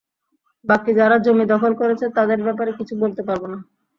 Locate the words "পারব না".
3.27-3.57